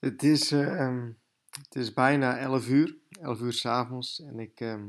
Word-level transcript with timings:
Het 0.00 0.22
is, 0.22 0.50
ehm, 0.50 1.12
het 1.50 1.74
is 1.74 1.92
bijna 1.92 2.38
11 2.38 2.68
uur, 2.68 2.96
11 3.10 3.40
uur 3.40 3.52
s'avonds. 3.52 4.20
En 4.20 4.38
ik, 4.38 4.60
ehm, 4.60 4.88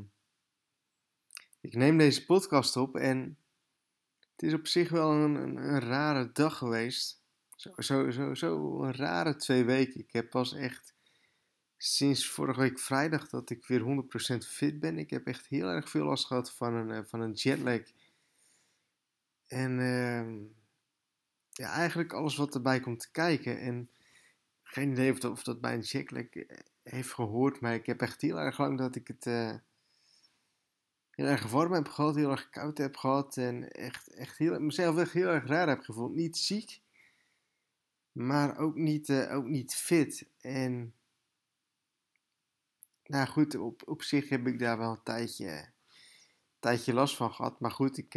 ik 1.62 1.76
neem 1.76 1.98
deze 1.98 2.26
podcast 2.26 2.78
op. 2.78 2.96
En 2.96 3.38
het 4.32 4.44
is 4.44 4.54
op 4.54 4.68
zich 4.68 4.90
wel 4.90 5.12
een, 5.12 5.36
een, 5.36 5.56
een 5.58 5.80
rare 5.80 6.32
dag 6.32 6.58
geweest. 6.58 7.24
Zo, 7.56 7.72
zo, 7.78 8.12
zo, 8.12 8.34
zo 8.34 8.84
een 8.84 8.94
rare 8.94 9.36
twee 9.36 9.66
weken. 9.66 10.00
Ik 10.00 10.12
heb 10.12 10.30
pas 10.30 10.54
echt 10.54 10.94
sinds 11.78 12.28
vorige 12.28 12.60
week 12.60 12.80
vrijdag 12.80 13.30
dat 13.30 13.50
ik 13.50 13.66
weer 13.66 13.82
100% 13.82 14.48
fit 14.48 14.80
ben. 14.80 14.98
Ik 14.98 15.10
heb 15.10 15.28
echt 15.28 15.48
heel 15.48 15.68
erg 15.68 15.90
veel 15.90 16.06
last 16.06 16.26
gehad 16.26 16.52
van 16.52 16.74
een, 16.74 16.92
eh, 16.92 17.04
van 17.06 17.22
een 17.22 17.34
jetlag. 17.34 17.82
En 19.48 19.80
ehm, 19.80 20.44
ja, 21.50 21.72
eigenlijk 21.72 22.14
alles 22.14 22.36
wat 22.36 22.56
erbij 22.56 22.80
komt 22.80 23.12
kijken. 23.12 23.60
En 23.60 23.90
geen 24.72 24.92
idee 24.92 25.12
of 25.12 25.20
dat, 25.20 25.32
of 25.32 25.44
dat 25.44 25.62
bij 25.62 25.74
een 25.74 26.18
eh, 26.18 26.58
heeft 26.84 27.14
gehoord, 27.14 27.60
maar 27.60 27.74
ik 27.74 27.86
heb 27.86 28.02
echt 28.02 28.22
heel 28.22 28.40
erg 28.40 28.58
lang 28.58 28.78
dat 28.78 28.96
ik 28.96 29.08
het 29.08 29.26
uh, 29.26 29.56
heel 31.12 31.26
erg 31.26 31.52
warm 31.52 31.74
heb 31.74 31.88
gehad, 31.88 32.16
heel 32.16 32.32
erg 32.32 32.50
koud 32.50 32.78
heb 32.78 32.98
gehad 32.98 33.38
en 33.38 33.72
echt, 33.72 34.14
echt 34.14 34.38
heel, 34.38 34.60
mezelf 34.60 34.98
echt 34.98 35.12
heel 35.12 35.28
erg 35.28 35.48
raar 35.48 35.68
heb 35.68 35.80
gevoeld. 35.82 36.16
Niet 36.16 36.38
ziek, 36.38 36.82
maar 38.12 38.58
ook 38.58 38.76
niet, 38.76 39.10
uh, 39.10 39.36
ook 39.36 39.46
niet 39.46 39.76
fit. 39.76 40.30
En 40.40 40.94
nou 43.04 43.28
goed, 43.28 43.56
op, 43.56 43.82
op 43.88 44.02
zich 44.02 44.30
heb 44.30 44.48
ik 44.48 44.60
daar 44.60 44.78
wel 44.78 44.92
een 44.92 45.04
tijdje, 45.04 45.72
tijdje 46.60 46.94
last 46.94 47.16
van 47.16 47.34
gehad. 47.34 47.60
Maar 47.60 47.72
goed, 47.72 47.98
ik, 47.98 48.16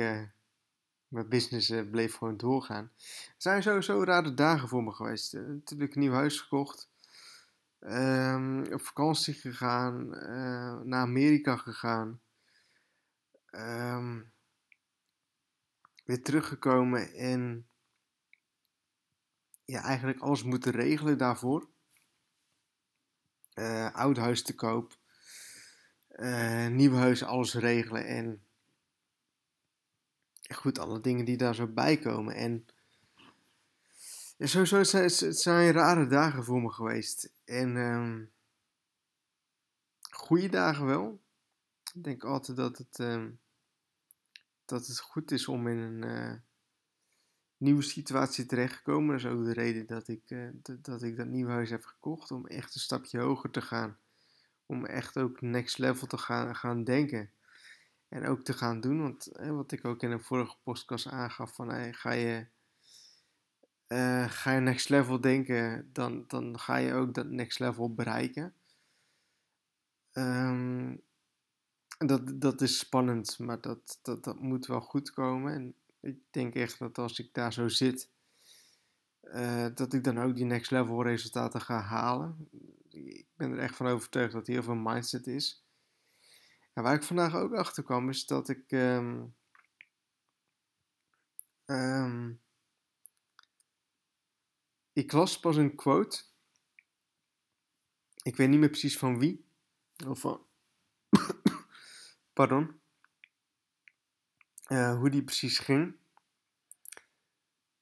mijn 1.15 1.29
business 1.29 1.71
uh, 1.71 1.91
bleef 1.91 2.17
gewoon 2.17 2.37
doorgaan. 2.37 2.93
Er 3.27 3.35
zijn 3.37 3.63
sowieso 3.63 4.03
rare 4.03 4.35
dagen 4.35 4.69
voor 4.69 4.83
me 4.83 4.93
geweest. 4.93 5.35
Uh, 5.35 5.47
natuurlijk 5.47 5.95
een 5.95 6.01
nieuw 6.01 6.13
huis 6.13 6.41
gekocht. 6.41 6.91
Um, 7.81 8.73
op 8.73 8.81
vakantie 8.81 9.35
gegaan. 9.35 10.09
naar 10.89 11.01
Amerika 11.01 11.57
gegaan. 11.57 12.21
Um, 13.51 14.33
weer 16.05 16.23
teruggekomen 16.23 17.13
en 17.13 17.69
ja, 19.65 19.83
eigenlijk 19.83 20.21
alles 20.21 20.43
moeten 20.43 20.73
regelen 20.73 21.19
daarvoor. 21.19 21.69
Oud 23.93 24.17
huis 24.17 24.43
te 24.43 24.55
koop. 24.55 24.99
Nieuw 26.71 26.95
huis, 26.95 27.25
alles 27.25 27.55
regelen. 27.55 28.07
En 28.07 28.45
goed, 30.55 30.79
alle 30.79 31.01
dingen 31.01 31.25
die 31.25 31.37
daar 31.37 31.55
zo 31.55 31.67
bij 31.67 31.99
komen. 31.99 32.35
En 32.35 32.67
ja, 34.37 34.47
sowieso 34.47 34.83
zijn, 34.83 35.03
het 35.03 35.41
zijn 35.41 35.73
rare 35.73 36.07
dagen 36.07 36.45
voor 36.45 36.63
me 36.63 36.73
geweest. 36.73 37.33
En 37.45 37.77
um, 37.77 38.33
goede 40.11 40.49
dagen 40.49 40.87
wel. 40.87 41.21
Ik 41.95 42.05
denk 42.05 42.25
altijd 42.25 42.57
dat 42.57 42.79
het, 42.79 42.99
um, 42.99 43.41
dat 44.65 44.87
het 44.87 45.01
goed 45.01 45.31
is 45.31 45.49
om 45.49 45.69
in 45.69 45.79
een 45.79 46.05
uh, 46.05 46.35
nieuwe 47.57 47.83
situatie 47.83 48.47
terecht 48.47 48.77
te 48.77 48.83
komen. 48.83 49.17
Dat 49.17 49.25
is 49.25 49.39
ook 49.39 49.45
de 49.45 49.53
reden 49.53 49.87
dat 49.87 50.09
ik, 50.09 50.23
dat, 50.53 50.85
dat 50.85 51.03
ik 51.03 51.17
dat 51.17 51.27
nieuwe 51.27 51.53
huis 51.53 51.71
heb 51.71 51.85
gekocht. 51.85 52.31
Om 52.31 52.47
echt 52.47 52.75
een 52.75 52.81
stapje 52.81 53.19
hoger 53.19 53.51
te 53.51 53.63
gaan. 53.63 53.99
Om 54.67 54.87
echt 54.87 55.19
ook 55.19 55.41
next 55.41 55.79
level 55.79 56.07
te 56.07 56.19
gaan, 56.19 56.57
gaan 56.57 56.85
denken. 56.85 57.31
En 58.15 58.27
ook 58.27 58.45
te 58.45 58.53
gaan 58.53 58.81
doen. 58.81 59.03
Want 59.03 59.29
hè, 59.33 59.53
wat 59.53 59.73
ik 59.73 59.85
ook 59.85 60.03
in 60.03 60.11
een 60.11 60.23
vorige 60.23 60.57
podcast 60.63 61.07
aangaf. 61.07 61.55
Van 61.55 61.69
hey, 61.69 61.93
ga 61.93 62.13
je... 62.13 62.47
Uh, 63.89 64.31
ga 64.31 64.53
je 64.53 64.61
next 64.61 64.89
level 64.89 65.21
denken, 65.21 65.91
dan, 65.93 66.25
dan 66.27 66.59
ga 66.59 66.77
je 66.77 66.93
ook 66.95 67.15
dat 67.15 67.27
next 67.27 67.59
level 67.59 67.95
bereiken. 67.95 68.55
Um, 70.13 71.03
dat, 71.99 72.41
dat 72.41 72.61
is 72.61 72.79
spannend, 72.79 73.39
maar 73.39 73.61
dat, 73.61 73.99
dat, 74.03 74.25
dat 74.25 74.41
moet 74.41 74.67
wel 74.67 74.81
goed 74.81 75.11
komen. 75.11 75.53
En 75.53 75.75
ik 76.01 76.19
denk 76.31 76.55
echt 76.55 76.79
dat 76.79 76.99
als 76.99 77.19
ik 77.19 77.35
daar 77.35 77.53
zo 77.53 77.69
zit, 77.69 78.11
uh, 79.23 79.67
dat 79.75 79.93
ik 79.93 80.05
dan 80.05 80.19
ook 80.19 80.35
die 80.35 80.45
next 80.45 80.71
level 80.71 81.03
resultaten 81.03 81.61
ga 81.61 81.81
halen. 81.81 82.49
Ik 82.89 83.27
ben 83.37 83.53
er 83.53 83.59
echt 83.59 83.77
van 83.77 83.87
overtuigd 83.87 84.33
dat 84.33 84.47
heel 84.47 84.63
veel 84.63 84.75
mindset 84.75 85.27
is. 85.27 85.64
Waar 86.75 86.95
ik 86.95 87.03
vandaag 87.03 87.35
ook 87.35 87.55
achter 87.55 87.83
kwam, 87.83 88.09
is 88.09 88.27
dat 88.27 88.49
ik. 88.49 88.71
Um, 88.73 89.37
um, 91.67 92.43
ik 94.93 95.13
las 95.13 95.41
pas 95.41 95.57
een 95.57 95.75
quote. 95.75 96.23
Ik 98.23 98.37
weet 98.37 98.49
niet 98.49 98.59
meer 98.59 98.69
precies 98.69 98.99
van 98.99 99.19
wie. 99.19 99.49
Of 100.07 100.21
van. 100.21 100.47
Pardon. 102.33 102.81
Uh, 104.69 104.97
hoe 104.97 105.11
die 105.11 105.25
precies 105.25 105.59
ging. 105.59 105.97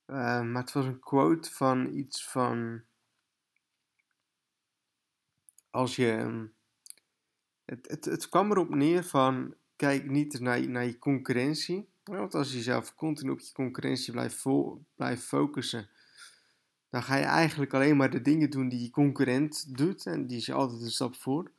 Uh, 0.06 0.42
maar 0.42 0.62
het 0.62 0.72
was 0.72 0.84
een 0.84 1.00
quote 1.00 1.50
van 1.50 1.86
iets 1.86 2.28
van. 2.28 2.84
Als 5.70 5.96
je. 5.96 6.10
Um, 6.10 6.54
het, 7.72 7.88
het, 7.88 8.04
het 8.04 8.28
kwam 8.28 8.50
erop 8.50 8.74
neer 8.74 9.04
van. 9.04 9.54
Kijk 9.76 10.10
niet 10.10 10.40
naar, 10.40 10.68
naar 10.68 10.84
je 10.84 10.98
concurrentie. 10.98 11.88
Want 12.04 12.34
als 12.34 12.50
je 12.50 12.56
jezelf 12.56 12.94
continu 12.94 13.30
op 13.30 13.40
je 13.40 13.52
concurrentie 13.52 14.12
blijft, 14.12 14.44
blijft 14.96 15.22
focussen. 15.22 15.88
Dan 16.90 17.02
ga 17.02 17.16
je 17.16 17.24
eigenlijk 17.24 17.74
alleen 17.74 17.96
maar 17.96 18.10
de 18.10 18.22
dingen 18.22 18.50
doen 18.50 18.68
die 18.68 18.82
je 18.82 18.90
concurrent 18.90 19.76
doet. 19.76 20.06
En 20.06 20.26
die 20.26 20.36
is 20.36 20.46
je 20.46 20.52
altijd 20.52 20.82
een 20.82 20.90
stap 20.90 21.14
voor. 21.14 21.50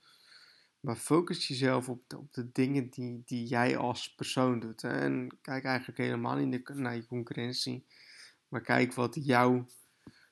Maar 0.79 0.96
focus 0.96 1.47
jezelf 1.47 1.90
op 1.90 2.03
de, 2.07 2.18
op 2.18 2.34
de 2.34 2.51
dingen 2.51 2.90
die, 2.90 3.22
die 3.25 3.45
jij 3.45 3.78
als 3.78 4.13
persoon 4.13 4.59
doet. 4.59 4.84
En 4.84 5.38
kijk 5.41 5.63
eigenlijk 5.63 5.97
helemaal 5.97 6.35
niet 6.35 6.69
naar 6.69 6.95
je 6.95 7.06
concurrentie. 7.06 7.85
Maar 8.47 8.62
kijk 8.62 8.94
wat 8.94 9.18
jou 9.22 9.63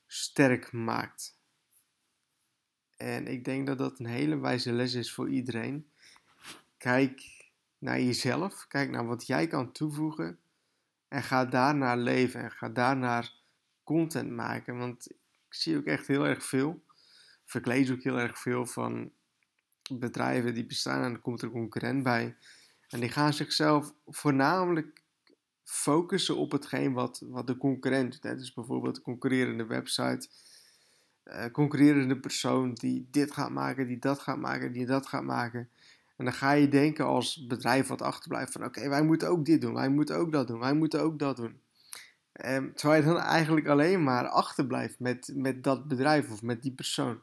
sterk 0.07 0.71
maakt. 0.71 1.39
En 3.01 3.27
ik 3.27 3.45
denk 3.45 3.67
dat 3.67 3.77
dat 3.77 3.99
een 3.99 4.05
hele 4.05 4.37
wijze 4.37 4.71
les 4.71 4.93
is 4.93 5.13
voor 5.13 5.29
iedereen. 5.29 5.87
Kijk 6.77 7.21
naar 7.77 8.01
jezelf. 8.01 8.65
Kijk 8.67 8.89
naar 8.89 9.05
wat 9.05 9.27
jij 9.27 9.47
kan 9.47 9.71
toevoegen. 9.71 10.39
En 11.07 11.23
ga 11.23 11.45
daarnaar 11.45 11.97
leven. 11.97 12.41
En 12.41 12.51
ga 12.51 12.69
daarnaar 12.69 13.33
content 13.83 14.31
maken. 14.31 14.77
Want 14.77 15.11
ik 15.11 15.53
zie 15.53 15.77
ook 15.77 15.85
echt 15.85 16.07
heel 16.07 16.27
erg 16.27 16.45
veel. 16.45 16.83
Lees 17.61 17.91
ook 17.91 18.03
heel 18.03 18.19
erg 18.19 18.39
veel 18.39 18.65
van 18.65 19.11
bedrijven 19.91 20.53
die 20.53 20.65
bestaan 20.65 21.03
en 21.03 21.11
er 21.11 21.19
komt 21.19 21.41
er 21.41 21.51
concurrent 21.51 22.03
bij. 22.03 22.35
En 22.89 22.99
die 22.99 23.09
gaan 23.09 23.33
zichzelf 23.33 23.93
voornamelijk 24.07 25.03
focussen 25.63 26.37
op 26.37 26.51
hetgeen 26.51 26.93
wat, 26.93 27.23
wat 27.25 27.47
de 27.47 27.57
concurrent 27.57 28.21
doet. 28.21 28.37
Dus 28.37 28.53
bijvoorbeeld 28.53 28.97
een 28.97 29.03
concurrerende 29.03 29.65
website, 29.65 30.29
uh, 31.25 31.45
concurrerende 31.51 32.19
persoon 32.19 32.73
die 32.73 33.07
dit 33.11 33.31
gaat 33.31 33.49
maken, 33.49 33.87
die 33.87 33.99
dat 33.99 34.19
gaat 34.19 34.37
maken, 34.37 34.71
die 34.71 34.85
dat 34.85 35.07
gaat 35.07 35.23
maken. 35.23 35.69
En 36.17 36.25
dan 36.25 36.33
ga 36.33 36.51
je 36.51 36.67
denken 36.67 37.05
als 37.05 37.47
bedrijf 37.47 37.87
wat 37.87 38.01
achterblijft 38.01 38.51
van 38.51 38.65
oké, 38.65 38.89
wij 38.89 39.03
moeten 39.03 39.29
ook 39.29 39.45
dit 39.45 39.61
doen, 39.61 39.73
wij 39.73 39.89
moeten 39.89 40.17
ook 40.17 40.31
dat 40.31 40.47
doen, 40.47 40.59
wij 40.59 40.73
moeten 40.73 41.01
ook 41.01 41.19
dat 41.19 41.37
doen. 41.37 41.61
Um, 42.45 42.73
terwijl 42.75 43.01
je 43.01 43.07
dan 43.07 43.19
eigenlijk 43.19 43.67
alleen 43.67 44.03
maar 44.03 44.27
achterblijft 44.27 44.99
met, 44.99 45.31
met 45.35 45.63
dat 45.63 45.87
bedrijf 45.87 46.31
of 46.31 46.41
met 46.41 46.61
die 46.61 46.71
persoon. 46.71 47.21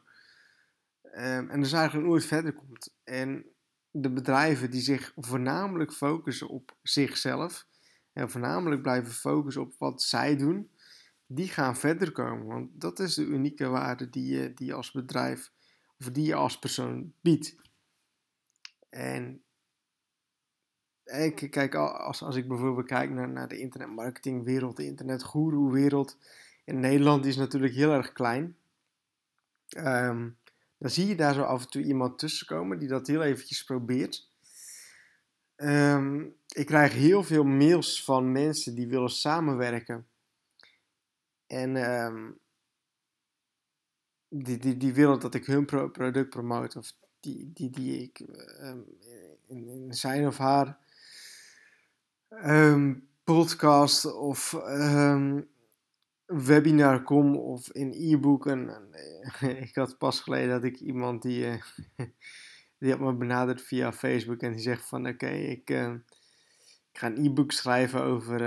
Um, 1.03 1.49
en 1.49 1.59
dus 1.61 1.71
eigenlijk 1.71 2.07
nooit 2.07 2.25
verder 2.25 2.53
komt. 2.53 2.93
En 3.03 3.45
de 3.91 4.09
bedrijven 4.09 4.71
die 4.71 4.81
zich 4.81 5.13
voornamelijk 5.15 5.93
focussen 5.93 6.47
op 6.47 6.75
zichzelf 6.81 7.65
en 8.13 8.29
voornamelijk 8.29 8.81
blijven 8.81 9.11
focussen 9.11 9.61
op 9.61 9.73
wat 9.77 10.01
zij 10.01 10.37
doen, 10.37 10.69
die 11.31 11.47
gaan 11.47 11.77
verder 11.77 12.11
komen. 12.11 12.45
Want 12.45 12.81
dat 12.81 12.99
is 12.99 13.13
de 13.13 13.25
unieke 13.25 13.67
waarde 13.67 14.09
die 14.09 14.35
je, 14.35 14.53
die 14.53 14.67
je 14.67 14.73
als 14.73 14.91
bedrijf 14.91 15.51
of 15.99 16.09
die 16.11 16.25
je 16.25 16.35
als 16.35 16.59
persoon 16.59 17.13
biedt. 17.21 17.55
En 18.89 19.41
kijk, 21.49 21.75
als, 21.75 22.21
als 22.21 22.35
ik 22.35 22.47
bijvoorbeeld 22.47 22.87
kijk 22.87 23.09
naar, 23.09 23.29
naar 23.29 23.47
de 23.47 23.59
internetmarketingwereld, 23.59 24.77
de 24.77 24.85
internetgoeroe-wereld 24.85 26.17
in 26.65 26.79
Nederland 26.79 27.25
is 27.25 27.35
natuurlijk 27.35 27.73
heel 27.73 27.91
erg 27.91 28.13
klein. 28.13 28.57
Um, 29.77 30.37
dan 30.77 30.89
zie 30.89 31.07
je 31.07 31.15
daar 31.15 31.33
zo 31.33 31.41
af 31.41 31.61
en 31.61 31.69
toe 31.69 31.83
iemand 31.83 32.19
tussenkomen 32.19 32.79
die 32.79 32.87
dat 32.87 33.07
heel 33.07 33.23
eventjes 33.23 33.63
probeert. 33.63 34.29
Um, 35.55 36.35
ik 36.47 36.65
krijg 36.65 36.93
heel 36.93 37.23
veel 37.23 37.43
mails 37.43 38.03
van 38.03 38.31
mensen 38.31 38.75
die 38.75 38.87
willen 38.87 39.09
samenwerken. 39.09 40.07
En 41.49 41.75
um, 41.75 42.39
die, 44.27 44.57
die, 44.57 44.77
die 44.77 44.93
willen 44.93 45.19
dat 45.19 45.33
ik 45.33 45.45
hun 45.45 45.65
pro 45.65 45.89
product 45.89 46.29
promote. 46.29 46.77
Of 46.77 46.93
die, 47.19 47.51
die, 47.53 47.69
die 47.69 48.01
ik 48.01 48.19
um, 48.61 48.85
in, 49.47 49.93
zijn 49.93 50.27
of 50.27 50.37
haar 50.37 50.77
podcast 53.23 54.13
of 54.13 54.55
webinar 56.25 57.03
kom 57.03 57.35
of 57.35 57.71
in 57.71 57.91
e-book. 57.91 58.45
En, 58.45 58.93
ik 59.67 59.75
had 59.75 59.97
pas 59.97 60.19
geleden 60.19 60.49
dat 60.49 60.63
ik 60.63 60.79
iemand 60.79 61.21
die, 61.21 61.45
uh, 61.45 61.61
die 62.79 62.91
had 62.91 62.99
me 62.99 63.13
benaderd 63.13 63.61
via 63.61 63.93
Facebook 63.93 64.41
en 64.41 64.51
die 64.51 64.61
zegt 64.61 64.85
van 64.85 65.07
oké, 65.07 65.29
ik, 65.29 65.69
ik 66.91 66.99
ga 66.99 67.07
een 67.07 67.25
e-book 67.25 67.51
schrijven 67.51 68.03
over 68.03 68.41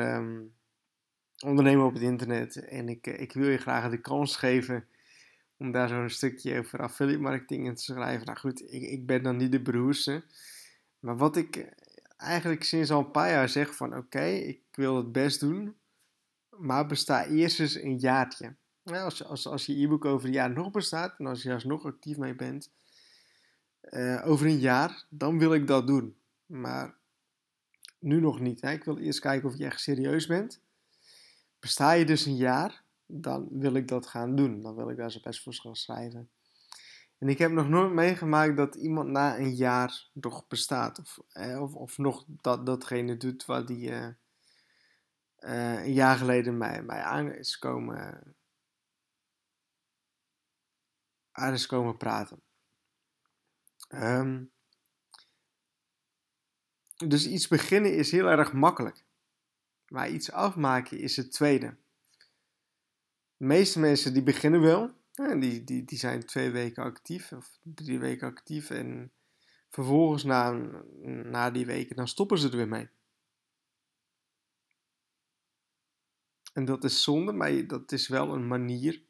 ondernemen 1.43 1.85
op 1.85 1.93
het 1.93 2.03
internet. 2.03 2.57
En 2.57 2.89
ik, 2.89 3.07
ik 3.07 3.33
wil 3.33 3.49
je 3.49 3.59
graag 3.59 3.91
de 3.91 4.01
kans 4.01 4.37
geven 4.37 4.87
om 5.57 5.73
daar 5.73 5.89
zo'n 5.89 6.11
stukje 6.11 6.59
over 6.59 6.79
affiliate 6.79 7.21
marketing 7.21 7.67
in 7.67 7.75
te 7.75 7.83
schrijven. 7.83 8.27
Nou 8.27 8.39
goed, 8.39 8.73
ik, 8.73 8.83
ik 8.83 9.07
ben 9.07 9.23
dan 9.23 9.37
niet 9.37 9.53
de 9.53 9.63
beroerste. 9.63 10.25
Maar 10.99 11.17
wat 11.17 11.37
ik 11.37 11.75
eigenlijk 12.17 12.65
sinds 12.65 12.91
al 12.91 12.99
een 12.99 13.11
paar 13.11 13.31
jaar 13.31 13.49
zeg 13.49 13.77
van 13.77 13.97
oké, 13.97 14.25
ik 14.25 14.61
wil 14.73 14.97
het 14.97 15.13
best 15.13 15.41
doen, 15.41 15.77
maar 16.49 16.87
besta 16.87 17.27
eerst 17.27 17.61
eens 17.61 17.75
een 17.75 17.99
jaartje. 17.99 18.55
als, 18.85 19.25
als, 19.25 19.47
als 19.47 19.67
je 19.67 19.83
e-book 19.83 20.05
over 20.05 20.27
een 20.27 20.35
jaar 20.35 20.51
nog 20.51 20.71
bestaat 20.71 21.19
en 21.19 21.27
als 21.27 21.43
je 21.43 21.61
nog 21.65 21.85
actief 21.85 22.17
mee 22.17 22.35
bent, 22.35 22.71
uh, 23.91 24.23
over 24.27 24.47
een 24.47 24.59
jaar, 24.59 25.05
dan 25.09 25.39
wil 25.39 25.55
ik 25.55 25.67
dat 25.67 25.87
doen. 25.87 26.17
Maar 26.47 26.95
nu 27.99 28.21
nog 28.21 28.41
niet. 28.41 28.63
Ik 28.63 28.85
wil 28.85 28.99
eerst 28.99 29.21
kijken 29.21 29.49
of 29.49 29.57
je 29.57 29.65
echt 29.65 29.81
serieus 29.81 30.27
bent. 30.27 30.61
Besta 31.63 31.93
je 31.93 32.05
dus 32.05 32.27
een 32.27 32.37
jaar, 32.37 32.85
dan 33.07 33.49
wil 33.51 33.75
ik 33.75 33.89
dat 33.89 34.07
gaan 34.07 34.37
doen. 34.37 34.61
Dan 34.61 34.75
wil 34.75 34.91
ik 34.91 34.97
daar 34.97 35.11
zo 35.11 35.21
best 35.21 35.43
voor 35.43 35.55
gaan 35.55 35.77
schrijven. 35.77 36.31
En 37.19 37.29
ik 37.29 37.39
heb 37.39 37.51
nog 37.51 37.69
nooit 37.69 37.93
meegemaakt 37.93 38.57
dat 38.57 38.75
iemand 38.75 39.09
na 39.09 39.39
een 39.39 39.55
jaar 39.55 40.09
nog 40.13 40.47
bestaat. 40.47 40.99
Of, 40.99 41.19
of, 41.59 41.75
of 41.75 41.99
nog 41.99 42.25
dat, 42.27 42.67
datgene 42.67 43.17
doet 43.17 43.45
wat 43.45 43.67
die 43.67 43.91
uh, 43.91 44.09
uh, 45.39 45.85
een 45.85 45.93
jaar 45.93 46.17
geleden 46.17 46.59
mij, 46.59 46.83
mij 46.83 47.03
aan 47.03 47.33
is 47.33 47.59
komen, 47.59 48.35
is 51.33 51.67
komen 51.67 51.97
praten. 51.97 52.43
Um, 53.89 54.53
dus 57.07 57.27
iets 57.27 57.49
beginnen 57.49 57.95
is 57.95 58.11
heel 58.11 58.27
erg 58.27 58.53
makkelijk. 58.53 59.05
Maar 59.93 60.11
iets 60.11 60.31
afmaken 60.31 60.99
is 60.99 61.17
het 61.17 61.33
tweede. 61.33 61.77
De 63.37 63.45
meeste 63.45 63.81
mensen 63.81 64.13
die 64.13 64.23
beginnen 64.23 64.61
wel. 64.61 64.91
Die, 65.13 65.65
die, 65.65 65.85
die 65.85 65.99
zijn 65.99 66.27
twee 66.27 66.51
weken 66.51 66.83
actief 66.83 67.33
of 67.33 67.59
drie 67.63 67.99
weken 67.99 68.29
actief. 68.29 68.71
En 68.71 69.13
vervolgens 69.69 70.25
na, 70.25 70.51
na 71.03 71.51
die 71.51 71.67
weken 71.67 71.97
dan 71.97 72.09
stoppen 72.09 72.39
ze 72.39 72.49
er 72.49 72.57
weer 72.57 72.69
mee. 72.69 72.89
En 76.53 76.65
dat 76.65 76.85
is 76.85 77.03
zonde, 77.03 77.33
maar 77.33 77.67
dat 77.67 77.93
is 77.93 78.09
wel 78.09 78.33
een 78.33 78.47
manier 78.47 79.03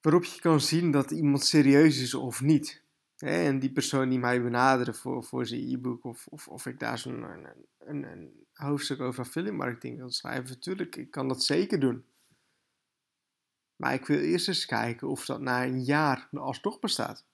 waarop 0.00 0.24
je 0.24 0.40
kan 0.40 0.60
zien 0.60 0.90
dat 0.90 1.10
iemand 1.10 1.44
serieus 1.44 2.00
is 2.00 2.14
of 2.14 2.40
niet. 2.40 2.82
En 3.16 3.58
die 3.58 3.72
persoon 3.72 4.08
die 4.08 4.18
mij 4.18 4.42
benaderen 4.42 4.94
voor, 4.94 5.24
voor 5.24 5.46
zijn 5.46 5.72
e-book 5.72 6.04
of, 6.04 6.26
of, 6.26 6.48
of 6.48 6.66
ik 6.66 6.78
daar 6.78 6.98
zo'n 6.98 7.22
een, 7.22 7.46
een, 7.78 8.02
een, 8.02 8.46
hoofdstuk 8.66 9.00
over 9.00 9.24
affiliate 9.24 9.56
marketing 9.56 9.96
wil 9.96 10.10
schrijven, 10.10 10.48
natuurlijk, 10.48 10.96
ik 10.96 11.10
kan 11.10 11.28
dat 11.28 11.44
zeker 11.44 11.80
doen. 11.80 12.04
Maar 13.76 13.94
ik 13.94 14.06
wil 14.06 14.18
eerst 14.18 14.48
eens 14.48 14.66
kijken 14.66 15.08
of 15.08 15.24
dat 15.24 15.40
na 15.40 15.64
een 15.64 15.84
jaar 15.84 16.28
alsnog 16.32 16.78
bestaat. 16.78 17.24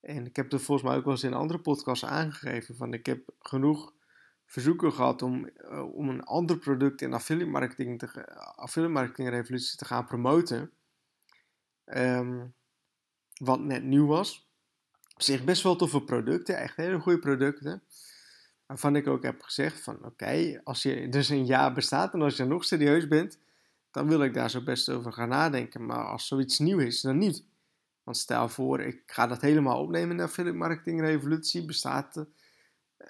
En 0.00 0.26
ik 0.26 0.36
heb 0.36 0.52
er 0.52 0.60
volgens 0.60 0.88
mij 0.88 0.96
ook 0.96 1.04
wel 1.04 1.12
eens 1.12 1.22
in 1.22 1.34
andere 1.34 1.60
podcasts 1.60 2.04
aangegeven 2.04 2.76
van 2.76 2.92
ik 2.92 3.06
heb 3.06 3.30
genoeg 3.38 3.92
verzoeken 4.46 4.92
gehad 4.92 5.22
om, 5.22 5.50
uh, 5.56 5.94
om 5.94 6.08
een 6.08 6.24
ander 6.24 6.58
product 6.58 7.00
in 7.00 7.12
affiliate 7.12 7.50
marketing, 7.50 7.98
te, 7.98 8.26
affiliate 8.56 8.94
marketing 8.94 9.28
revolutie 9.28 9.78
te 9.78 9.84
gaan 9.84 10.06
promoten. 10.06 10.72
Um, 11.84 12.54
wat 13.34 13.60
net 13.60 13.82
nieuw 13.82 14.06
was. 14.06 14.48
Op 15.14 15.22
zich 15.22 15.44
best 15.44 15.62
wel 15.62 15.76
toffe 15.76 16.00
producten, 16.00 16.56
echt 16.56 16.76
hele 16.76 17.00
goede 17.00 17.18
producten. 17.18 17.82
Waarvan 18.68 18.96
ik 18.96 19.06
ook 19.06 19.22
heb 19.22 19.42
gezegd 19.42 19.80
van 19.80 20.04
oké, 20.04 20.60
als 20.64 20.82
je 20.82 21.08
dus 21.08 21.28
een 21.28 21.46
jaar 21.46 21.72
bestaat 21.72 22.14
en 22.14 22.22
als 22.22 22.36
je 22.36 22.44
nog 22.44 22.64
serieus 22.64 23.08
bent, 23.08 23.38
dan 23.90 24.08
wil 24.08 24.22
ik 24.22 24.34
daar 24.34 24.50
zo 24.50 24.62
best 24.62 24.88
over 24.90 25.12
gaan 25.12 25.28
nadenken. 25.28 25.86
Maar 25.86 26.04
als 26.04 26.26
zoiets 26.26 26.58
nieuw 26.58 26.78
is, 26.78 27.00
dan 27.00 27.18
niet. 27.18 27.44
Want 28.02 28.16
stel 28.16 28.48
voor, 28.48 28.80
ik 28.80 29.02
ga 29.06 29.26
dat 29.26 29.40
helemaal 29.40 29.80
opnemen 29.82 30.20
affiliate 30.20 30.58
marketing 30.58 31.00
revolutie, 31.00 31.64
bestaat 31.64 32.26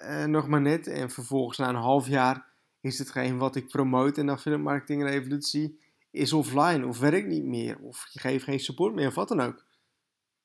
uh, 0.01 0.25
nog 0.25 0.47
maar 0.47 0.61
net. 0.61 0.87
En 0.87 1.09
vervolgens 1.09 1.57
na 1.57 1.69
een 1.69 1.75
half 1.75 2.07
jaar 2.07 2.47
is 2.81 2.99
hetgeen 2.99 3.37
wat 3.37 3.55
ik 3.55 3.67
promote 3.67 4.25
de 4.25 4.31
affiliate 4.31 4.63
marketing 4.63 5.03
revolutie, 5.03 5.79
is 6.11 6.33
offline 6.33 6.85
of 6.87 6.99
werkt 6.99 7.27
niet 7.27 7.45
meer. 7.45 7.79
Of 7.79 8.07
je 8.11 8.19
geeft 8.19 8.43
geen 8.43 8.59
support 8.59 8.93
meer 8.93 9.07
of 9.07 9.15
wat 9.15 9.27
dan 9.27 9.41
ook. 9.41 9.57
Ik 9.57 9.65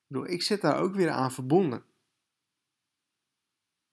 bedoel, 0.07 0.27
ik 0.27 0.43
zit 0.43 0.61
daar 0.61 0.79
ook 0.79 0.95
weer 0.95 1.09
aan 1.09 1.31
verbonden. 1.31 1.83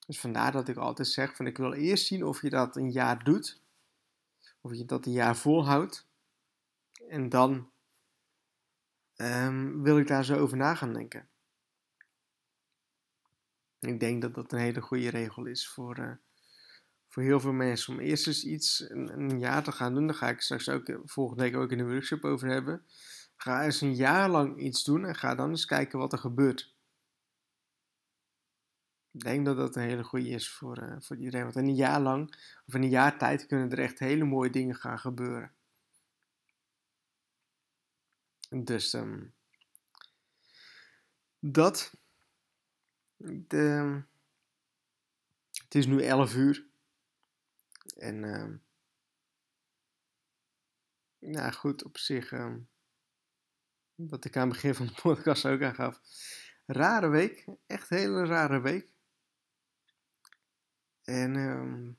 Dus 0.07 0.21
vandaar 0.21 0.53
dat 0.53 0.69
ik 0.69 0.77
altijd 0.77 1.09
zeg 1.09 1.37
van 1.37 1.47
ik 1.47 1.57
wil 1.57 1.73
eerst 1.73 2.07
zien 2.07 2.25
of 2.25 2.43
je 2.43 2.51
dat 2.51 2.77
een 2.77 2.91
jaar 2.91 3.25
doet. 3.25 3.61
Of 4.61 4.75
je 4.75 4.85
dat 4.85 5.07
een 5.07 5.13
jaar 5.13 5.37
volhoudt. 5.37 6.07
En 7.09 7.29
dan 7.29 7.71
um, 9.17 9.83
wil 9.83 9.99
ik 9.99 10.07
daar 10.07 10.25
zo 10.25 10.39
over 10.39 10.57
na 10.57 10.75
gaan 10.75 10.93
denken. 10.93 11.29
Ik 13.81 14.01
denk 14.01 14.23
dat 14.23 14.35
dat 14.35 14.53
een 14.53 14.59
hele 14.59 14.81
goede 14.81 15.11
regel 15.11 15.47
is 15.47 15.69
voor, 15.69 15.99
uh, 15.99 16.13
voor 17.09 17.23
heel 17.23 17.41
veel 17.41 17.53
mensen. 17.53 17.93
Om 17.93 18.01
eerst 18.01 18.27
eens 18.27 18.45
iets 18.45 18.91
een, 18.91 19.19
een, 19.19 19.39
jaar 19.39 19.63
te 19.63 19.73
gaan 19.73 19.95
doen. 19.95 20.07
Daar 20.07 20.17
ga 20.17 20.29
ik 20.29 20.41
straks 20.41 20.69
ook 20.69 20.89
eh, 20.89 20.97
volgende 21.05 21.43
week 21.43 21.57
ook 21.57 21.71
in 21.71 21.79
de 21.79 21.87
workshop 21.87 22.25
over 22.25 22.49
hebben. 22.49 22.83
Ga 23.37 23.65
eens 23.65 23.81
een 23.81 23.95
jaar 23.95 24.29
lang 24.29 24.61
iets 24.61 24.85
doen 24.85 25.05
en 25.05 25.15
ga 25.15 25.35
dan 25.35 25.51
eens 25.51 25.65
kijken 25.65 25.99
wat 25.99 26.13
er 26.13 26.19
gebeurt. 26.19 26.75
Ik 29.13 29.21
denk 29.21 29.45
dat 29.47 29.57
dat 29.57 29.77
een 29.77 29.83
hele 29.83 30.05
goede 30.05 30.29
is 30.29 30.51
voor, 30.51 30.83
uh, 30.83 30.97
voor 30.99 31.17
iedereen. 31.17 31.43
Want 31.43 31.57
in 31.57 31.65
een 31.65 31.75
jaar 31.75 32.01
lang, 32.01 32.35
of 32.67 32.75
in 32.75 32.83
een 32.83 32.89
jaar 32.89 33.19
tijd, 33.19 33.47
kunnen 33.47 33.71
er 33.71 33.79
echt 33.79 33.99
hele 33.99 34.25
mooie 34.25 34.51
dingen 34.51 34.75
gaan 34.75 34.99
gebeuren. 34.99 35.53
Dus 38.49 38.93
um, 38.93 39.35
dat. 41.39 41.95
De, 43.17 44.03
het 45.65 45.75
is 45.75 45.87
nu 45.87 46.03
11 46.03 46.35
uur. 46.35 46.67
En 47.97 48.21
nou 51.19 51.53
goed, 51.53 51.85
op 51.85 51.99
zich, 51.99 52.33
um, 52.33 52.69
wat 53.95 54.25
ik 54.25 54.37
aan 54.37 54.43
het 54.43 54.53
begin 54.53 54.75
van 54.75 54.87
de 54.87 54.95
podcast 55.03 55.47
ook 55.47 55.63
aangaf. 55.63 56.01
Rare 56.67 57.09
week, 57.09 57.47
echt 57.67 57.89
hele 57.89 58.25
rare 58.25 58.61
week. 58.61 58.92
En 61.03 61.37
um, 61.37 61.99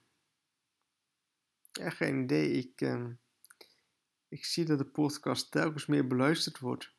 echt 1.72 1.96
geen 1.96 2.24
idee, 2.24 2.52
ik, 2.52 2.82
um, 2.82 3.20
ik 4.28 4.46
zie 4.46 4.66
dat 4.66 4.78
de 4.78 4.86
podcast 4.86 5.52
telkens 5.52 5.86
meer 5.86 6.08
beluisterd 6.08 6.60
wordt. 6.60 6.94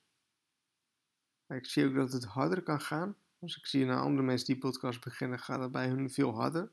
Ik 1.48 1.66
zie 1.66 1.86
ook 1.86 1.94
dat 1.94 2.12
het 2.12 2.24
harder 2.24 2.62
kan 2.62 2.80
gaan. 2.80 3.16
Als 3.38 3.56
ik 3.56 3.66
zie 3.66 3.84
naar 3.84 4.00
andere 4.00 4.26
mensen 4.26 4.46
die 4.46 4.58
podcast 4.58 5.00
beginnen, 5.00 5.38
gaat 5.38 5.60
het 5.60 5.72
bij 5.72 5.88
hun 5.88 6.10
veel 6.10 6.34
harder. 6.34 6.72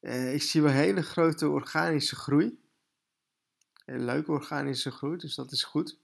Uh, 0.00 0.34
ik 0.34 0.42
zie 0.42 0.62
wel 0.62 0.72
hele 0.72 1.02
grote 1.02 1.48
organische 1.48 2.16
groei. 2.16 2.62
Hele 3.84 4.04
leuke 4.04 4.32
organische 4.32 4.90
groei, 4.90 5.16
dus 5.16 5.34
dat 5.34 5.52
is 5.52 5.64
goed. 5.64 5.98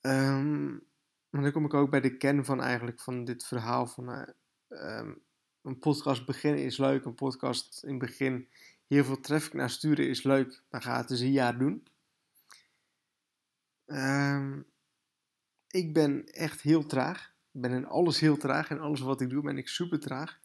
Um, 0.00 0.86
maar 1.30 1.42
dan 1.42 1.52
kom 1.52 1.64
ik 1.64 1.74
ook 1.74 1.90
bij 1.90 2.00
de 2.00 2.16
kern 2.16 2.44
van 2.44 2.60
eigenlijk 2.60 3.00
van 3.00 3.24
dit 3.24 3.44
verhaal 3.44 3.86
van 3.86 4.26
uh, 4.68 5.12
een 5.62 5.78
podcast 5.78 6.26
beginnen 6.26 6.64
is 6.64 6.76
leuk, 6.76 7.04
een 7.04 7.14
podcast 7.14 7.82
in 7.82 7.90
het 7.90 7.98
begin 7.98 8.48
heel 8.86 9.04
veel 9.04 9.20
traffic 9.20 9.52
naar 9.52 9.70
sturen 9.70 10.08
is 10.08 10.22
leuk, 10.22 10.62
maar 10.70 10.82
ga 10.82 10.96
het 10.96 11.08
dus 11.08 11.20
een 11.20 11.32
jaar 11.32 11.58
doen. 11.58 11.86
Um, 13.86 14.66
ik 15.68 15.92
ben 15.92 16.26
echt 16.26 16.60
heel 16.60 16.86
traag. 16.86 17.34
Ik 17.52 17.60
ben 17.60 17.72
in 17.72 17.86
alles 17.86 18.20
heel 18.20 18.36
traag. 18.36 18.70
En 18.70 18.80
alles 18.80 19.00
wat 19.00 19.20
ik 19.20 19.30
doe 19.30 19.42
ben 19.42 19.58
ik 19.58 19.68
super 19.68 20.00
traag. 20.00 20.40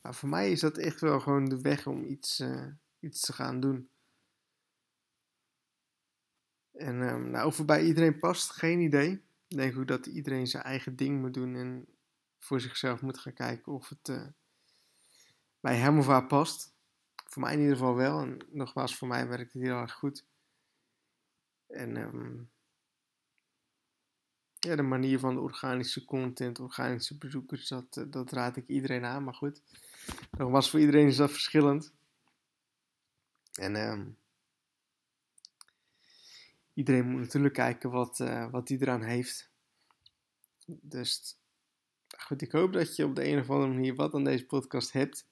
Maar 0.00 0.14
voor 0.14 0.28
mij 0.28 0.50
is 0.50 0.60
dat 0.60 0.78
echt 0.78 1.00
wel 1.00 1.20
gewoon 1.20 1.44
de 1.44 1.60
weg 1.60 1.86
om 1.86 2.04
iets, 2.04 2.40
uh, 2.40 2.66
iets 3.00 3.20
te 3.20 3.32
gaan 3.32 3.60
doen. 3.60 3.88
En 6.72 7.00
um, 7.00 7.30
nou, 7.30 7.46
of 7.46 7.56
het 7.56 7.66
bij 7.66 7.84
iedereen 7.84 8.18
past, 8.18 8.50
geen 8.50 8.80
idee. 8.80 9.10
Ik 9.48 9.56
denk 9.56 9.78
ook 9.78 9.88
dat 9.88 10.06
iedereen 10.06 10.46
zijn 10.46 10.62
eigen 10.62 10.96
ding 10.96 11.20
moet 11.20 11.34
doen 11.34 11.56
en 11.56 11.86
voor 12.38 12.60
zichzelf 12.60 13.00
moet 13.00 13.18
gaan 13.18 13.32
kijken 13.32 13.72
of 13.72 13.88
het 13.88 14.08
uh, 14.08 14.26
bij 15.60 15.76
hem 15.76 15.98
of 15.98 16.06
haar 16.06 16.26
past. 16.26 16.74
Voor 17.26 17.42
mij 17.42 17.52
in 17.52 17.60
ieder 17.60 17.76
geval 17.76 17.94
wel. 17.94 18.20
En 18.20 18.38
nogmaals, 18.50 18.96
voor 18.96 19.08
mij 19.08 19.28
werkt 19.28 19.52
het 19.52 19.62
heel 19.62 19.76
erg 19.76 19.92
goed. 19.92 20.24
En 21.66 21.96
um, 21.96 22.50
ja, 24.58 24.76
de 24.76 24.82
manier 24.82 25.18
van 25.18 25.34
de 25.34 25.40
organische 25.40 26.04
content, 26.04 26.58
organische 26.60 27.18
bezoekers, 27.18 27.68
dat, 27.68 27.96
eh, 27.96 28.04
dat 28.08 28.32
raad 28.32 28.56
ik 28.56 28.68
iedereen 28.68 29.04
aan. 29.04 29.24
Maar 29.24 29.34
goed, 29.34 29.62
nogmaals, 30.30 30.70
voor 30.70 30.80
iedereen 30.80 31.06
is 31.06 31.16
dat 31.16 31.30
verschillend. 31.30 31.92
En 33.54 33.76
um, 33.76 34.16
iedereen 36.74 37.06
moet 37.06 37.20
natuurlijk 37.20 37.54
kijken 37.54 37.90
wat, 37.90 38.18
uh, 38.18 38.50
wat 38.50 38.68
hij 38.68 38.78
eraan 38.78 39.02
heeft. 39.02 39.50
Dus 40.66 41.38
goed, 42.18 42.42
ik 42.42 42.52
hoop 42.52 42.72
dat 42.72 42.96
je 42.96 43.04
op 43.04 43.14
de 43.14 43.28
een 43.28 43.38
of 43.38 43.50
andere 43.50 43.72
manier 43.72 43.94
wat 43.94 44.14
aan 44.14 44.24
deze 44.24 44.46
podcast 44.46 44.92
hebt. 44.92 45.28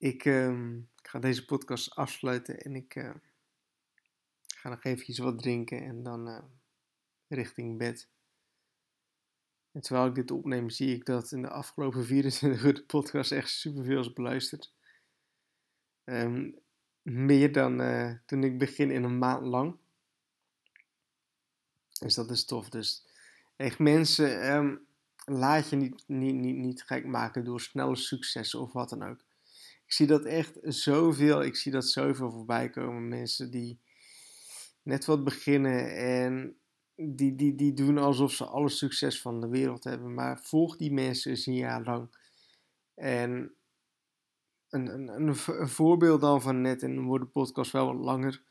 Ik, 0.00 0.24
uh, 0.24 0.74
ik 0.76 1.08
ga 1.08 1.18
deze 1.18 1.44
podcast 1.44 1.94
afsluiten 1.94 2.58
en 2.58 2.74
ik 2.74 2.94
uh, 2.94 3.14
ga 4.46 4.68
nog 4.68 4.84
eventjes 4.84 5.18
wat 5.18 5.38
drinken 5.38 5.82
en 5.82 6.02
dan 6.02 6.28
uh, 6.28 6.42
richting 7.28 7.78
bed. 7.78 8.08
En 9.72 9.80
terwijl 9.80 10.06
ik 10.06 10.14
dit 10.14 10.30
opneem, 10.30 10.70
zie 10.70 10.94
ik 10.94 11.04
dat 11.04 11.32
in 11.32 11.42
de 11.42 11.50
afgelopen 11.50 12.04
24 12.14 12.64
uur 12.64 12.74
de 12.74 12.84
podcast 12.84 13.32
echt 13.32 13.50
superveel 13.50 14.00
is 14.00 14.12
beluisterd. 14.12 14.74
Um, 16.04 16.58
meer 17.02 17.52
dan 17.52 17.80
uh, 17.80 18.14
toen 18.26 18.44
ik 18.44 18.58
begin 18.58 18.90
in 18.90 19.04
een 19.04 19.18
maand 19.18 19.46
lang. 19.46 19.76
Dus 22.00 22.14
dat 22.14 22.30
is 22.30 22.44
tof. 22.44 22.68
Dus 22.68 23.06
echt 23.56 23.78
mensen, 23.78 24.54
um, 24.54 24.86
laat 25.24 25.70
je 25.70 25.76
niet, 25.76 26.04
niet, 26.06 26.34
niet, 26.34 26.56
niet 26.56 26.82
gek 26.82 27.04
maken 27.04 27.44
door 27.44 27.60
snelle 27.60 27.96
successen 27.96 28.60
of 28.60 28.72
wat 28.72 28.88
dan 28.88 29.02
ook. 29.02 29.28
Ik 29.90 29.96
zie 29.96 30.06
dat 30.06 30.24
echt 30.24 30.58
zoveel, 30.62 31.42
ik 31.42 31.56
zie 31.56 31.72
dat 31.72 31.86
zoveel 31.86 32.30
voorbij 32.30 32.70
komen. 32.70 33.08
Mensen 33.08 33.50
die 33.50 33.80
net 34.82 35.04
wat 35.04 35.24
beginnen 35.24 35.96
en 35.96 36.56
die, 36.96 37.34
die, 37.34 37.54
die 37.54 37.72
doen 37.72 37.98
alsof 37.98 38.32
ze 38.32 38.44
alle 38.44 38.68
succes 38.68 39.20
van 39.20 39.40
de 39.40 39.48
wereld 39.48 39.84
hebben. 39.84 40.14
Maar 40.14 40.40
volg 40.42 40.76
die 40.76 40.92
mensen 40.92 41.30
eens 41.30 41.46
een 41.46 41.54
jaar 41.54 41.82
lang. 41.82 42.16
En 42.94 43.54
een, 44.68 44.86
een, 44.86 45.08
een, 45.28 45.68
voorbeeld 45.68 46.20
dan 46.20 46.42
van 46.42 46.60
net, 46.60 46.82
en 46.82 46.94
dan 46.94 47.04
wordt 47.04 47.24
de 47.24 47.30
podcast 47.30 47.72
wel 47.72 47.86
wat 47.86 48.04
langer. 48.04 48.42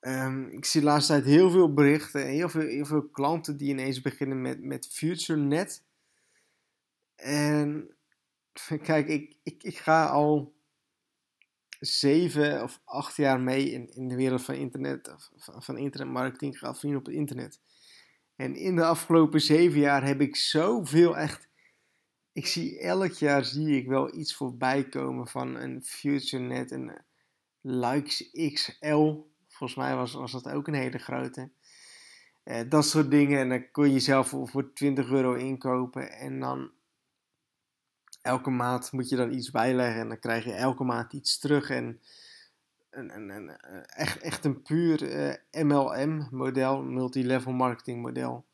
Um, 0.00 0.48
ik 0.50 0.64
zie 0.64 0.80
de 0.80 0.86
laatste 0.86 1.12
tijd 1.12 1.24
heel 1.24 1.50
veel 1.50 1.72
berichten 1.72 2.24
en 2.24 2.30
heel 2.30 2.48
veel, 2.48 2.66
heel 2.66 2.86
veel 2.86 3.08
klanten 3.08 3.56
die 3.56 3.68
ineens 3.68 4.00
beginnen 4.00 4.40
met, 4.40 4.62
met 4.62 4.88
FutureNet. 4.88 5.82
En 7.16 7.97
kijk, 8.82 9.08
ik, 9.08 9.36
ik, 9.42 9.62
ik 9.62 9.76
ga 9.76 10.06
al 10.06 10.56
zeven 11.80 12.62
of 12.62 12.80
acht 12.84 13.16
jaar 13.16 13.40
mee 13.40 13.70
in, 13.70 13.90
in 13.94 14.08
de 14.08 14.16
wereld 14.16 14.42
van 14.42 14.54
internet, 14.54 15.14
van, 15.36 15.62
van 15.62 15.78
internetmarketing 15.78 16.58
gaat 16.58 16.78
vrienden 16.78 17.00
op 17.00 17.06
het 17.06 17.14
internet. 17.14 17.60
En 18.36 18.56
in 18.56 18.76
de 18.76 18.84
afgelopen 18.84 19.40
zeven 19.40 19.80
jaar 19.80 20.04
heb 20.04 20.20
ik 20.20 20.36
zoveel 20.36 21.16
echt. 21.16 21.48
Ik 22.32 22.46
zie 22.46 22.80
elk 22.80 23.12
jaar 23.12 23.44
zie 23.44 23.76
ik 23.76 23.86
wel 23.86 24.14
iets 24.14 24.34
voorbij 24.34 24.88
komen 24.88 25.28
van 25.28 25.54
een 25.54 25.82
FutureNet, 25.84 26.70
een 26.70 27.00
Likes 27.60 28.30
XL. 28.52 29.14
Volgens 29.48 29.74
mij 29.78 29.96
was, 29.96 30.12
was 30.12 30.32
dat 30.32 30.48
ook 30.48 30.66
een 30.66 30.74
hele 30.74 30.98
grote. 30.98 31.50
Uh, 32.44 32.60
dat 32.68 32.86
soort 32.86 33.10
dingen. 33.10 33.38
En 33.38 33.48
dan 33.48 33.70
kon 33.70 33.92
je 33.92 34.00
zelf 34.00 34.28
voor, 34.28 34.48
voor 34.48 34.72
20 34.72 35.10
euro 35.10 35.34
inkopen. 35.34 36.12
En 36.12 36.40
dan 36.40 36.70
elke 38.22 38.50
maand 38.50 38.92
moet 38.92 39.08
je 39.08 39.16
dan 39.16 39.32
iets 39.32 39.50
bijleggen 39.50 40.00
en 40.00 40.08
dan 40.08 40.18
krijg 40.18 40.44
je 40.44 40.52
elke 40.52 40.84
maand 40.84 41.12
iets 41.12 41.38
terug. 41.38 41.70
En 41.70 42.00
een, 42.90 43.48
echt, 43.86 44.20
echt 44.20 44.44
een 44.44 44.62
puur 44.62 45.10
eh, 45.10 45.64
MLM-model, 45.64 46.82
multilevel 46.82 47.52
marketing 47.52 48.02
model. 48.02 48.46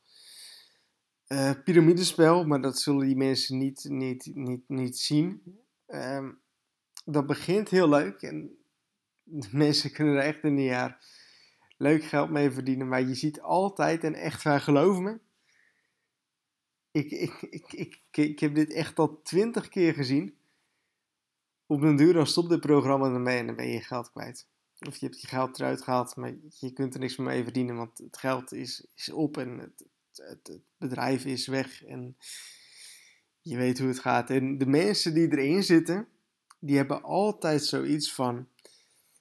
Uh, 1.29 1.51
piramidespel, 1.65 2.45
maar 2.45 2.61
dat 2.61 2.79
zullen 2.79 3.07
die 3.07 3.17
mensen 3.17 3.59
niet, 3.59 3.85
niet, 3.89 4.31
niet, 4.35 4.63
niet 4.67 4.99
zien. 4.99 5.59
Uh, 5.89 6.29
dat 7.05 7.27
begint 7.27 7.69
heel 7.69 7.89
leuk 7.89 8.23
en 8.23 8.57
de 9.23 9.49
mensen 9.65 9.93
kunnen 9.93 10.15
er 10.15 10.23
echt 10.23 10.45
een 10.45 10.63
jaar 10.63 11.07
leuk 11.77 12.05
geld 12.05 12.31
mee 12.31 12.51
verdienen. 12.51 12.89
Maar 12.89 13.03
je 13.03 13.15
ziet 13.15 13.41
altijd, 13.41 14.05
en 14.05 14.15
echt 14.15 14.43
waar, 14.43 14.61
geloof 14.61 14.99
me, 14.99 15.19
ik, 16.95 17.11
ik, 17.11 17.43
ik, 17.71 18.01
ik, 18.11 18.39
heb 18.39 18.55
dit 18.55 18.73
echt 18.73 18.99
al 18.99 19.23
twintig 19.23 19.69
keer 19.69 19.95
gezien. 19.95 20.35
Op 21.67 21.83
een 21.83 21.97
duur 21.97 22.13
dan 22.13 22.27
stopt 22.27 22.49
dit 22.49 22.61
programma 22.61 23.07
ermee 23.07 23.39
en 23.39 23.47
dan 23.47 23.57
ben 23.57 23.67
je 23.67 23.73
je 23.73 23.81
geld 23.81 24.11
kwijt. 24.11 24.47
Of 24.87 24.97
je 24.97 25.07
hebt 25.07 25.21
je 25.21 25.27
geld 25.27 25.59
eruit 25.59 25.83
gehaald, 25.83 26.17
maar 26.17 26.35
je 26.59 26.73
kunt 26.73 26.95
er 26.95 27.01
niks 27.01 27.17
meer 27.17 27.27
mee 27.27 27.43
verdienen, 27.43 27.77
want 27.77 27.99
het 27.99 28.19
geld 28.19 28.53
is, 28.53 28.87
is 28.95 29.11
op 29.11 29.37
en 29.37 29.59
het, 29.59 29.85
het, 30.15 30.47
het 30.47 30.61
bedrijf 30.77 31.25
is 31.25 31.47
weg 31.47 31.85
en 31.85 32.17
je 33.41 33.57
weet 33.57 33.79
hoe 33.79 33.89
het 33.89 33.99
gaat. 33.99 34.31
En 34.31 34.59
de 34.59 34.67
mensen 34.67 35.15
die 35.15 35.33
erin 35.33 35.63
zitten, 35.63 36.09
die 36.59 36.77
hebben 36.77 37.03
altijd 37.03 37.65
zoiets 37.65 38.13
van: 38.13 38.49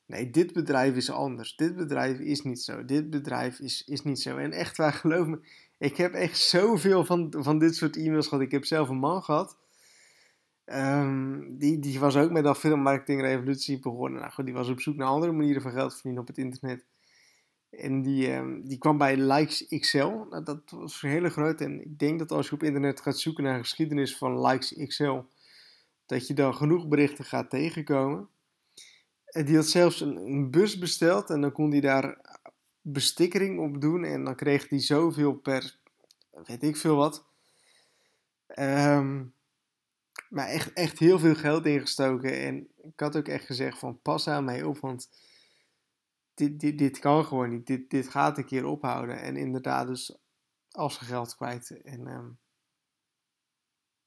nee, 0.05 0.29
dit 0.29 0.53
bedrijf 0.53 0.95
is 0.95 1.09
anders. 1.09 1.55
Dit 1.55 1.75
bedrijf 1.75 2.19
is 2.19 2.41
niet 2.41 2.61
zo. 2.61 2.85
Dit 2.85 3.09
bedrijf 3.09 3.59
is, 3.59 3.83
is 3.83 4.03
niet 4.03 4.19
zo. 4.21 4.37
En 4.37 4.51
echt 4.51 4.77
waar, 4.77 4.93
geloof 5.03 5.27
me, 5.27 5.39
ik 5.83 5.97
heb 5.97 6.13
echt 6.13 6.37
zoveel 6.37 7.05
van, 7.05 7.33
van 7.37 7.59
dit 7.59 7.75
soort 7.75 7.95
e-mails 7.97 8.27
gehad. 8.27 8.43
Ik 8.43 8.51
heb 8.51 8.65
zelf 8.65 8.89
een 8.89 8.97
man 8.97 9.23
gehad. 9.23 9.57
Um, 10.65 11.57
die, 11.57 11.79
die 11.79 11.99
was 11.99 12.15
ook 12.15 12.31
met 12.31 12.43
dat 12.43 12.63
marketing 12.63 13.21
revolutie 13.21 13.79
begonnen. 13.79 14.19
Nou 14.19 14.31
goed, 14.31 14.45
die 14.45 14.53
was 14.53 14.69
op 14.69 14.81
zoek 14.81 14.95
naar 14.95 15.07
andere 15.07 15.31
manieren 15.31 15.61
van 15.61 15.71
geld 15.71 15.93
verdienen 15.93 16.21
op 16.21 16.27
het 16.27 16.37
internet. 16.37 16.85
En 17.69 18.01
die, 18.01 18.31
um, 18.33 18.67
die 18.67 18.77
kwam 18.77 18.97
bij 18.97 19.17
Likes 19.17 19.67
XL. 19.79 20.07
Nou, 20.29 20.43
dat 20.43 20.61
was 20.69 21.03
een 21.03 21.09
hele 21.09 21.29
grote. 21.29 21.63
En 21.63 21.81
ik 21.81 21.99
denk 21.99 22.19
dat 22.19 22.31
als 22.31 22.47
je 22.47 22.53
op 22.53 22.63
internet 22.63 23.01
gaat 23.01 23.19
zoeken 23.19 23.43
naar 23.43 23.59
geschiedenis 23.59 24.17
van 24.17 24.41
Likes 24.41 24.85
XL, 24.87 25.19
dat 26.05 26.27
je 26.27 26.33
dan 26.33 26.55
genoeg 26.55 26.87
berichten 26.87 27.25
gaat 27.25 27.49
tegenkomen. 27.49 28.29
En 29.25 29.45
die 29.45 29.55
had 29.55 29.67
zelfs 29.67 30.01
een, 30.01 30.15
een 30.15 30.51
bus 30.51 30.77
besteld 30.77 31.29
en 31.29 31.41
dan 31.41 31.51
kon 31.51 31.71
hij 31.71 31.81
daar 31.81 32.32
bestikkering 32.83 33.59
op 33.59 33.81
doen. 33.81 34.03
En 34.03 34.23
dan 34.23 34.35
kreeg 34.35 34.69
hij 34.69 34.79
zoveel 34.79 35.33
per, 35.33 35.77
weet 36.31 36.63
ik 36.63 36.77
veel 36.77 36.95
wat. 36.95 37.25
Um, 38.59 39.33
maar 40.29 40.47
echt, 40.47 40.73
echt 40.73 40.99
heel 40.99 41.19
veel 41.19 41.35
geld 41.35 41.65
ingestoken. 41.65 42.41
En 42.41 42.67
ik 42.81 42.99
had 42.99 43.17
ook 43.17 43.27
echt 43.27 43.45
gezegd 43.45 43.79
van 43.79 44.01
pas 44.01 44.27
aan 44.27 44.45
mij 44.45 44.63
op, 44.63 44.79
want 44.79 45.09
dit, 46.33 46.59
dit, 46.59 46.77
dit 46.77 46.99
kan 46.99 47.25
gewoon 47.25 47.49
niet. 47.49 47.67
Dit, 47.67 47.89
dit 47.89 48.09
gaat 48.09 48.37
een 48.37 48.45
keer 48.45 48.65
ophouden. 48.65 49.21
En 49.21 49.37
inderdaad 49.37 49.87
dus 49.87 50.17
al 50.71 50.89
zijn 50.89 51.05
geld 51.05 51.35
kwijt. 51.35 51.81
En 51.81 52.07
um, 52.07 52.37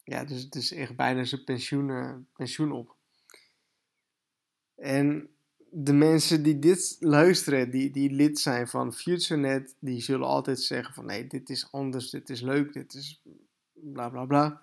ja, 0.04 0.24
dus 0.24 0.48
is 0.48 0.72
echt 0.72 0.96
bijna 0.96 1.24
zijn 1.24 1.44
pensioen, 1.44 1.88
uh, 1.88 2.14
pensioen 2.32 2.72
op. 2.72 2.96
En 4.74 5.35
de 5.78 5.92
mensen 5.92 6.42
die 6.42 6.58
dit 6.58 6.96
luisteren, 7.00 7.70
die, 7.70 7.90
die 7.90 8.10
lid 8.10 8.38
zijn 8.38 8.68
van 8.68 8.92
FutureNet, 8.92 9.76
die 9.78 10.00
zullen 10.00 10.26
altijd 10.26 10.60
zeggen 10.60 10.94
van 10.94 11.04
nee, 11.04 11.26
dit 11.26 11.50
is 11.50 11.72
anders, 11.72 12.10
dit 12.10 12.30
is 12.30 12.40
leuk, 12.40 12.72
dit 12.72 12.94
is 12.94 13.22
bla 13.72 14.08
bla 14.08 14.24
bla. 14.24 14.62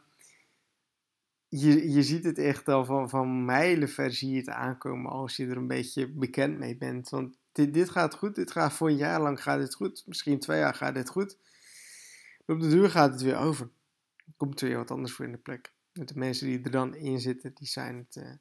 Je, 1.47 1.91
je 1.91 2.03
ziet 2.03 2.23
het 2.23 2.37
echt 2.37 2.67
al 2.67 2.85
van, 2.85 3.09
van 3.09 3.45
mijlenver 3.45 4.13
zie 4.13 4.37
het 4.37 4.49
aankomen 4.49 5.11
als 5.11 5.35
je 5.35 5.47
er 5.47 5.57
een 5.57 5.67
beetje 5.67 6.07
bekend 6.11 6.57
mee 6.57 6.77
bent. 6.77 7.09
Want 7.09 7.37
dit, 7.51 7.73
dit 7.73 7.89
gaat 7.89 8.13
goed, 8.13 8.35
dit 8.35 8.51
gaat 8.51 8.73
voor 8.73 8.89
een 8.89 8.97
jaar 8.97 9.21
lang 9.21 9.43
gaat 9.43 9.59
dit 9.59 9.75
goed, 9.75 10.03
misschien 10.05 10.39
twee 10.39 10.59
jaar 10.59 10.75
gaat 10.75 10.95
dit 10.95 11.09
goed. 11.09 11.37
op 12.45 12.59
de 12.59 12.69
duur 12.69 12.89
gaat 12.89 13.11
het 13.11 13.21
weer 13.21 13.37
over. 13.37 13.69
komt 14.37 14.61
er 14.61 14.67
weer 14.67 14.77
wat 14.77 14.91
anders 14.91 15.13
voor 15.13 15.25
in 15.25 15.31
de 15.31 15.37
plek. 15.37 15.73
De 15.91 16.13
mensen 16.15 16.47
die 16.47 16.63
er 16.63 16.71
dan 16.71 16.95
in 16.95 17.19
zitten, 17.19 17.51
die 17.53 17.67
zijn 17.67 17.97
het... 17.97 18.15
Uh, 18.15 18.31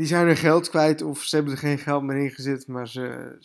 die 0.00 0.08
zijn 0.08 0.26
hun 0.26 0.36
geld 0.36 0.68
kwijt 0.68 1.02
of 1.02 1.22
ze 1.22 1.34
hebben 1.34 1.52
er 1.52 1.58
geen 1.58 1.78
geld 1.78 2.02
meer 2.02 2.16
in 2.16 2.30
gezet, 2.30 2.66
maar 2.66 2.88
ze, 2.88 3.36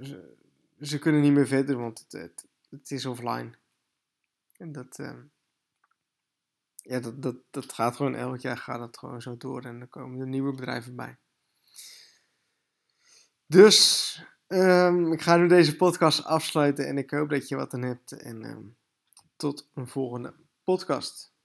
ze, 0.00 0.34
ze 0.80 0.98
kunnen 0.98 1.20
niet 1.20 1.32
meer 1.32 1.46
verder, 1.46 1.76
want 1.76 2.06
het, 2.08 2.46
het, 2.70 2.90
is 2.90 3.06
offline. 3.06 3.50
En 4.56 4.72
dat, 4.72 4.98
uh, 4.98 5.12
ja, 6.76 7.00
dat, 7.00 7.22
dat, 7.22 7.36
dat 7.50 7.72
gaat 7.72 7.96
gewoon 7.96 8.14
elk 8.14 8.38
jaar 8.38 8.56
gaat 8.56 8.80
het 8.80 8.98
gewoon 8.98 9.22
zo 9.22 9.36
door 9.36 9.62
en 9.62 9.80
er 9.80 9.86
komen 9.86 10.20
er 10.20 10.26
nieuwe 10.26 10.54
bedrijven 10.54 10.96
bij. 10.96 11.16
Dus 13.46 14.22
um, 14.48 15.12
ik 15.12 15.22
ga 15.22 15.36
nu 15.36 15.48
deze 15.48 15.76
podcast 15.76 16.24
afsluiten 16.24 16.86
en 16.86 16.98
ik 16.98 17.10
hoop 17.10 17.28
dat 17.28 17.48
je 17.48 17.56
wat 17.56 17.74
aan 17.74 17.82
hebt. 17.82 18.12
En 18.12 18.44
um, 18.44 18.76
tot 19.36 19.68
een 19.74 19.88
volgende 19.88 20.34
podcast. 20.64 21.35